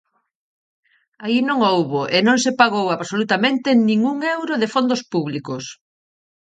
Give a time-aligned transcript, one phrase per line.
[1.23, 5.63] Aí non houbo e non se pagou absolutamente nin un euro de fondos públicos.